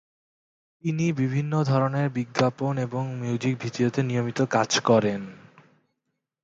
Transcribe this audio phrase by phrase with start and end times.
[0.83, 5.21] তিনি বিভিন্ন ধরনের বিজ্ঞাপন এবং মিউজিক ভিডিওতে নিয়মিত কাজ করেন।